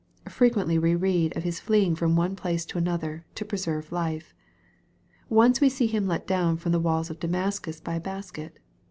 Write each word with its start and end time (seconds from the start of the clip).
Frequently 0.29 0.79
we 0.79 0.95
read 0.95 1.37
of 1.37 1.43
his 1.43 1.59
fleeing 1.59 1.93
from 1.95 2.15
one 2.15 2.35
place 2.35 2.65
to 2.65 2.79
another, 2.79 3.23
to 3.35 3.45
preserve 3.45 3.91
life. 3.91 4.33
Once 5.29 5.61
we 5.61 5.69
see 5.69 5.85
him 5.85 6.07
let 6.07 6.25
down 6.25 6.57
from 6.57 6.71
the 6.71 6.79
walls 6.79 7.11
of 7.11 7.19
Damascus 7.19 7.79
by 7.79 7.93
a 7.97 7.99
basket. 7.99 8.57